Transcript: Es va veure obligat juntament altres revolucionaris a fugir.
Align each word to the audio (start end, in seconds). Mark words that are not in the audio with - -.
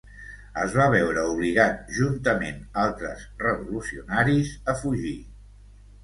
Es 0.59 0.71
va 0.75 0.85
veure 0.93 1.25
obligat 1.33 1.91
juntament 1.97 2.57
altres 2.83 3.25
revolucionaris 3.43 4.55
a 4.73 4.75
fugir. 4.81 5.13